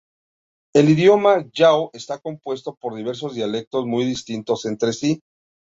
El 0.73 0.89
idioma 0.89 1.43
yao 1.53 1.91
está 1.93 2.17
compuesto 2.17 2.73
por 2.75 2.95
diversos 2.95 3.35
dialectos 3.35 3.85
muy 3.85 4.03
distintos 4.03 4.65
entre 4.65 4.93
sí. 4.93 5.21